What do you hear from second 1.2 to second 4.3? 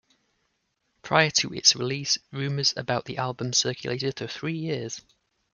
to its release, rumors about the album circulated for